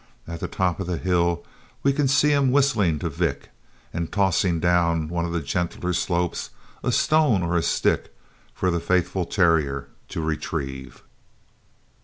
[0.27, 1.45] At the top of the hill
[1.83, 3.49] we can see him whistling to Vick,
[3.93, 6.49] and tossing down one of the gentler slopes
[6.83, 8.11] a stone or stick
[8.51, 11.03] for the faithful terrier to retrieve.